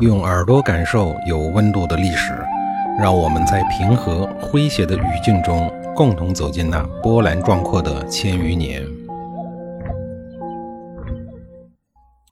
[0.00, 2.32] 用耳朵感受有温度的历史，
[2.98, 8.84] 让我们在平和诙谐的语境中，共同走进那波澜壮阔的千余年。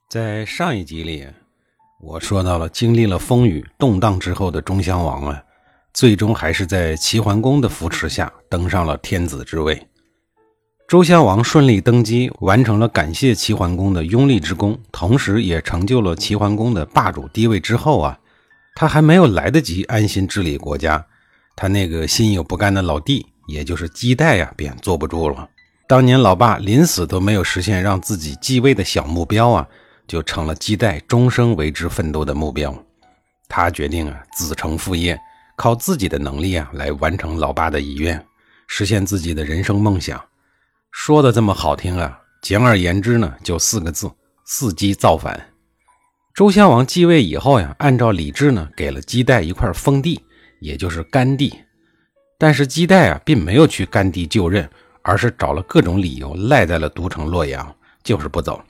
[0.09, 1.25] 在上一集里，
[2.01, 5.41] 我说到了经历了风雨动荡之后的中襄王啊，
[5.93, 9.81] 最终还是在齐桓公的扶持下登上了天子之位。
[10.93, 17.59] 周襄王顺利登基，完成了感谢齐桓公的拥立之功，同时也成就了齐桓公的霸主地位。
[17.59, 18.19] 之后啊，
[18.75, 21.03] 他还没有来得及安心治理国家，
[21.55, 25.49] 他那个心有不甘的老弟，也就是姬代呀，便坐不住了。
[25.87, 29.67] 当年老爸临死都没有实现让自己继位的小目标啊，
[30.07, 32.71] 就成了姬代终生为之奋斗的目标。
[33.49, 35.19] 他决定啊，子承父业，
[35.55, 38.23] 靠自己的能力啊，来完成老爸的遗愿，
[38.67, 40.23] 实现自己的人生梦想。
[40.93, 44.09] 说的这么好听啊，简而言之呢，就四个字：
[44.47, 45.49] 伺机造反。
[46.35, 50.23] 周襄王继位以后呀，按照礼制呢，给了姬代一块封地，
[50.61, 51.53] 也就是甘地。
[52.37, 54.69] 但是姬代啊，并没有去甘地就任，
[55.01, 58.61] 而是找了各种理由赖在了都城洛阳，就是不走。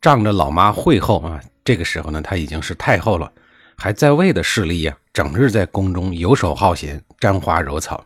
[0.00, 3.30] 仗着老妈惠后啊，这个时候呢，她已经是太后了，
[3.76, 8.02] 还在位的势力呀，整日在宫中游手好闲，沾花惹草。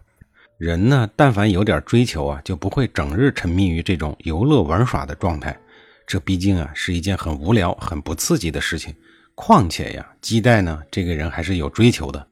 [0.61, 5.58] 人呢，但凡有点追求啊，就不会整日沉迷于这种游乐玩耍的状态。
[6.06, 8.94] 这毕竟啊，是一件很无聊、很不刺激的事情。
[9.34, 12.27] 况且呀，姬代呢，这个人还是有追求的。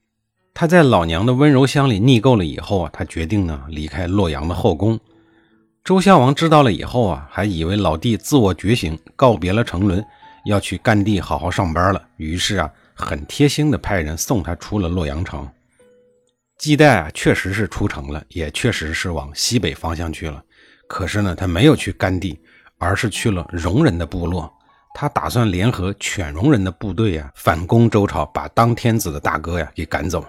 [0.52, 5.00] 他在老娘的温柔乡里腻够了以后啊，他决定呢，离开洛阳的后宫。
[5.82, 10.04] 周襄王知道了以后啊，还以为老弟自我觉醒，告别了沉沦，
[10.44, 12.08] 要去干地好好上班了。
[12.18, 15.48] 于是啊，很贴心的派人送他出了洛阳城。
[16.59, 20.42] 姬带啊，确实是出城了，也确实是往西北方向去了。
[20.89, 22.39] 可是呢，他没有去甘地，
[22.78, 24.53] 而是去了戎人的部落。
[24.92, 30.25] 他打算联合犬戎人的部队呀，反攻周朝，把当天子的大哥呀给赶走。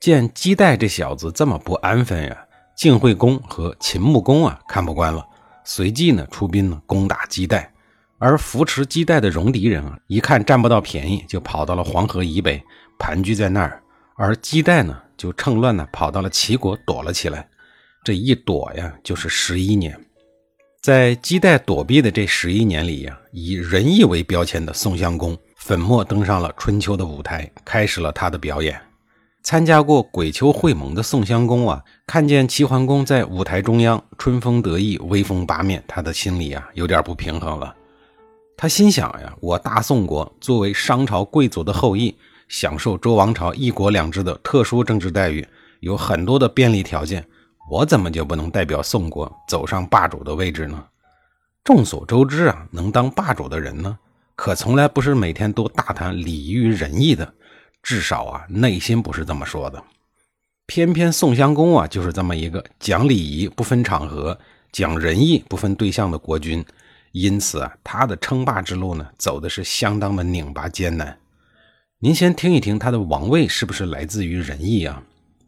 [0.00, 5.22] 见姬带这小子这么不安分呀，晋惠公和秦穆公啊看不惯了，
[5.64, 7.70] 随即呢出兵呢攻打姬带。
[8.18, 12.62] 而扶持姬带的戎狄人啊，一看占不到便宜，就跑到了黄河以北，
[12.98, 13.82] 盘踞在那儿。
[14.14, 14.98] 而姬带呢？
[15.16, 17.48] 就趁乱呢，跑到了齐国躲了起来。
[18.04, 19.98] 这一躲呀，就是十一年。
[20.80, 28.80] 在姬代躲避的这十一年里呀，以仁义为标签的宋襄公粉墨登上了春秋的舞台，开始了他的表演。
[29.42, 37.74] 参加过鬼丘会盟的宋襄公啊，看见齐桓公在舞台中央春风得意、威风八面，他的心里啊有点不平衡了。
[38.56, 42.16] 他心想呀，我大宋国作为商朝贵族的后裔。
[42.48, 45.46] 享受周王朝一国两制的特殊政治待遇，
[45.80, 47.26] 有很多的便利条件，
[47.70, 50.84] 我怎么就不能代表宋国走上霸主的位置呢？
[51.64, 53.98] 众所周知啊，能当霸主的人呢，
[54.36, 57.34] 可从来不是每天都大谈礼遇仁义的，
[57.82, 59.82] 至少啊，内心不是这么说的。
[60.66, 64.38] 偏偏宋襄公啊，就是这么一个讲礼仪不分场合、
[64.70, 66.64] 讲仁义不分对象的国君，
[67.10, 71.18] 因此啊，他的称霸之路呢，走的是相当的拧巴艰难。
[71.98, 75.02] 您先听一听他的王位是不是来自于仁义啊？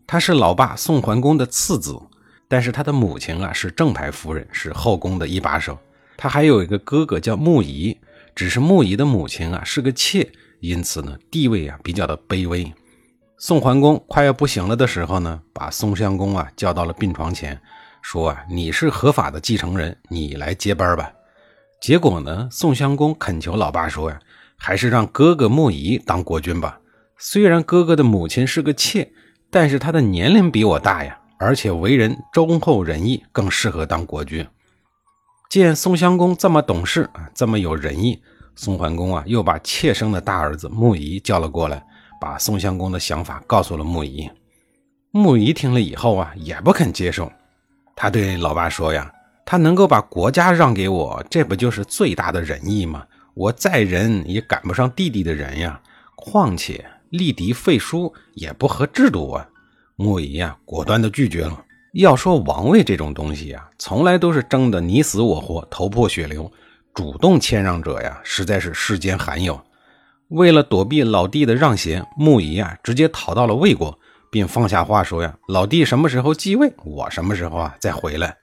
[0.06, 2.00] 他是老爸宋桓公的次子，
[2.48, 5.78] 但是他的母亲啊是正牌夫人，是后宫的一把手。
[6.16, 7.94] 他还有一个哥哥叫穆仪，
[8.34, 10.26] 只是穆仪的母亲啊是个妾，
[10.60, 12.72] 因此呢地位啊比较的卑微。
[13.36, 17.60] 宋桓公快要不行了的时候呢，把宋襄公啊叫到了病床前，
[18.00, 21.12] 说啊你是合法的继承人，你来接班吧。
[21.78, 24.18] 结果呢，宋襄公恳求老爸说呀。
[24.58, 26.78] 还是让哥哥穆仪当国君吧。
[27.16, 29.10] 虽然哥哥的母亲是个妾，
[29.50, 34.46] 但是他的年龄比我大呀，而且为人忠厚仁义，更适合当国君。
[35.48, 38.20] 见宋襄公这么懂事啊，这么有仁义，
[38.54, 41.82] 宋桓公啊又把妾生的大儿子穆仪叫了过来，
[42.20, 44.30] 把宋襄公的想法告诉了穆仪。
[45.10, 47.32] 穆仪听了以后啊，也不肯接受。
[47.96, 49.10] 他对老爸说呀
[49.46, 53.04] ：“他能够把国家让给我，这不就是最大的仁义吗？”
[53.38, 55.80] 我再仁也赶不上弟弟的人呀，
[56.16, 59.48] 况且立嫡废叔也不合制度啊。
[59.94, 61.64] 穆仪呀，果断的拒绝了。
[61.92, 66.50] 要说王位这种东西呀，从来都是争得你死我活、头破血流，
[66.92, 69.60] 主动谦让者呀，实在是世间罕有。
[70.30, 73.96] 为了躲避老弟的让贤，穆仪啊，直接逃到了魏国，
[74.32, 78.36] 并放下话说呀：“老弟什么时候继位，我什么时候啊再回来。”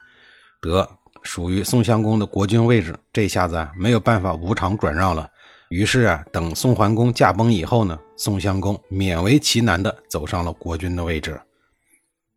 [0.64, 0.90] 得。
[1.26, 5.30] 属于宋襄公的国君位置，这下子啊没有办法无偿转让了。
[5.70, 11.42] 于是啊，等宋桓公驾崩以后呢，宋襄公勉为其难的走上了国君的位置。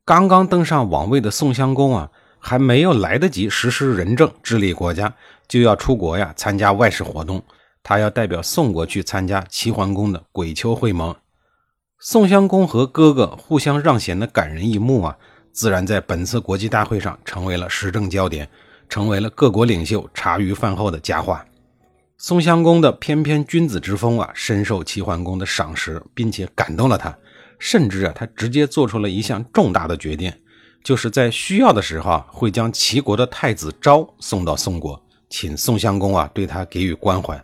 [0.05, 5.13] 刚刚登上王位的宋襄公啊，还没有来得及实施仁政治理国家，
[5.47, 7.43] 就要出国呀参加外事活动。
[7.83, 11.15] 他要代表宋国去参加齐桓公的鬼丘会盟。
[12.01, 15.17] 宋襄公和哥哥互相让贤的感人一幕啊，
[15.53, 18.49] 自然在本次国际大会上成为了时政焦点，
[18.89, 21.45] 成为了各国领袖茶余饭后的佳话。
[22.17, 27.17] 宋襄公的翩翩君子之风啊，深受齐桓公的赏识，并且感动了他，
[27.59, 30.33] 甚至啊，他直接做出了一项重大的决定，
[30.83, 35.01] 就是在需要的时候啊，会将齐国的太子昭送到宋国，
[35.31, 37.41] 请宋襄公啊对他给予关怀。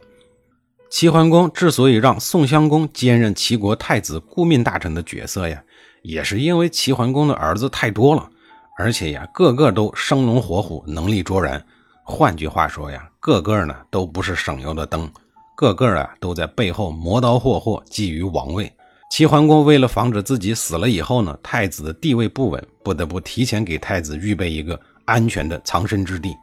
[0.91, 5.63] 齐桓公之所以让宋襄公兼任齐国太子顾命大臣的角色呀，
[6.03, 8.29] 也是因为齐桓公的儿子太多了，
[8.77, 11.65] 而且呀，个个都生龙活虎，能力卓然。
[12.03, 15.11] 换句话说呀，个个呢都不是省油的灯，
[15.57, 18.71] 个个啊都在背后磨刀霍霍，觊觎王位。
[19.11, 26.37] 齐桓公为了防止自己死了以后呢，太子的地位不稳，不得不提前给太子预备一个安全的藏身之地。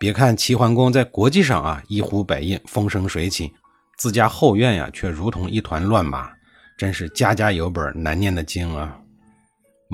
[0.00, 3.52] 别看齐桓公在国际上啊一呼百应，风生水起。
[3.98, 6.30] 自家后院呀，却如同一团乱麻，
[6.78, 8.98] 真是家家有本难念的经啊！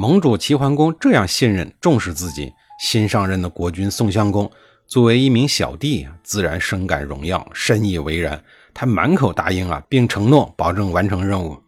[0.01, 4.49] 盟主齐桓公这样信任、重视自己新上任的国君宋襄公，
[4.87, 8.41] 作为一名小弟，自然深感荣耀，深以为然。
[8.73, 11.61] 他满口答应啊，并承诺保证完成任务。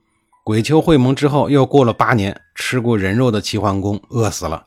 [0.44, 4.64] 鬼丘会盟之后，又过了八年，吃过人肉的齐桓公饿死了。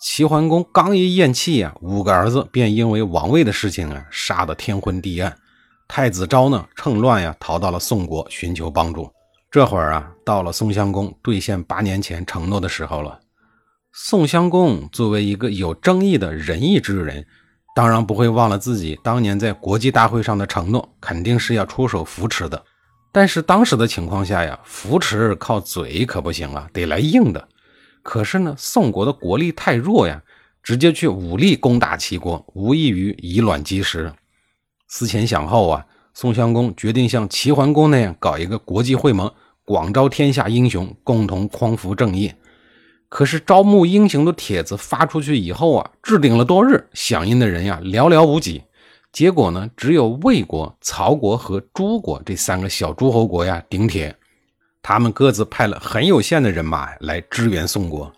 [0.00, 5.36] 齐桓公刚一咽气呀，五个儿子便因为王位的事情啊，杀得天昏地暗。
[5.86, 9.10] 太子昭呢，趁乱呀，逃到了宋国寻求帮助。
[9.52, 13.20] 这会儿啊，到了宋襄公兑现八年前承诺的时候了。
[13.92, 17.26] 宋襄公作为一个有争议的仁义之人，
[17.74, 22.64] 当然不会忘了自己当年在国际大会上的承诺，肯定是要出手扶持的。
[23.12, 27.46] 但是当时的情况下呀，扶持靠嘴可不行啊，得来硬的。
[28.02, 30.22] 可是呢，宋国的国力太弱呀，
[30.62, 34.10] 直接去武力攻打齐国，无异于以卵击石。
[34.88, 35.84] 思前想后啊，
[36.14, 39.30] 宋襄公决定像齐桓公那样搞一个国际会盟，
[39.64, 42.32] 广招天下英雄，共同匡扶正义。
[43.08, 48.62] 可是招募英雄的帖子发出去以后啊，置顶了多日，响应的人呀寥寥无几。
[49.12, 54.14] 结果呢，只有魏国、曹国和诸国这三个小诸侯国呀顶帖，
[54.82, 58.10] 他们各自派了很有限的人马来支援宋国。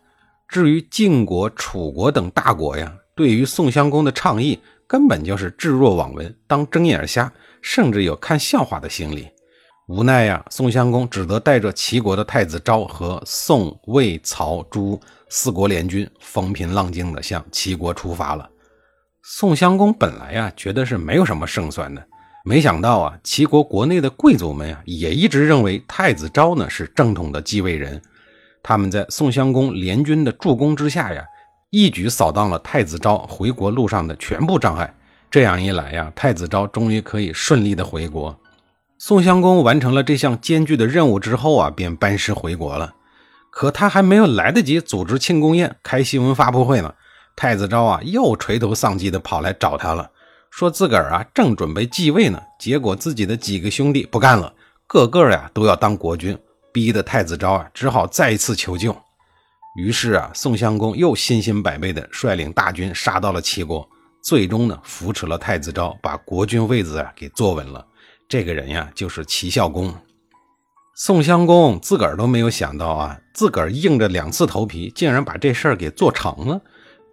[0.49, 4.58] 至于晋国、楚国等大国呀，对于宋襄公的倡议。
[4.87, 7.32] 根本就是置若罔闻，当睁眼瞎，
[7.62, 9.26] 甚至有看笑话的心理。
[9.87, 14.99] 无奈呀，宋襄公只得带着齐国的太子昭和宋、魏、曹、朱
[15.29, 18.49] 四国联军，风平浪静地向齐国出发了。
[19.23, 22.03] 宋襄公本来呀，觉得是没有什么胜算的，
[22.47, 28.01] 没想到啊，齐国国内的贵族们呀，也一直认为太子昭呢是正统的继位人。
[28.63, 31.23] 他们在宋襄公联军的助攻之下呀。
[31.69, 34.95] 一举扫荡了太子昭回国路上的全部障碍，
[35.29, 38.35] 这样一来呀，太子昭终于可以顺利的回国。
[39.06, 42.95] 宋襄公完成了这项艰巨的任务之后啊，便班师回国了。
[43.51, 46.95] 可他还没有来得及组织庆功宴、开新闻发布会呢，
[47.37, 50.11] 太子昭啊又垂头丧气的跑来找他了，
[50.51, 54.55] 说自个儿啊正准备继位呢，结果自己的几个兄弟不干了，
[54.87, 56.39] 个个呀都要当国君，
[56.73, 58.97] 逼得太子昭啊只好再一次求救。
[59.77, 63.87] 于是啊，宋襄公又信心百倍地率领大军杀到了齐国，
[64.23, 67.87] 最终呢扶持了太子昭，把国君位子啊给坐稳了。
[68.29, 69.94] 这个人呀，就是齐孝公。
[70.97, 76.60] 宋襄公自个儿都没有想到啊，自个儿硬着两次头皮，竟然把这事儿给做成了，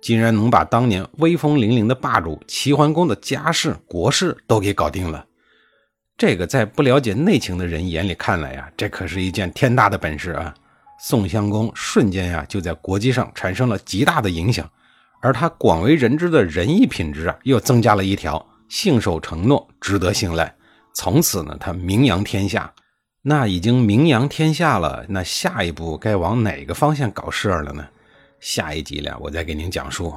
[0.01, 5.25] 竟然能把当年威风凛凛的霸主齐桓公的家事国事都给搞定了。
[6.15, 10.53] 这个在不了解内情的人眼里看来呀，这可是一件天大的本事啊。
[11.00, 14.69] 宋襄公瞬间呀，就在国际上产生了极大的影响，
[15.24, 20.53] 而他广为人知的仁义品质啊，又增加了一条：信守承诺，值得信赖。
[20.93, 22.74] 从此呢，他名扬天下。
[23.24, 27.88] 那已经名扬天下了，那下一步该往哪个方向搞事儿了呢？
[28.39, 30.13] 下一集呢，我再给您讲述。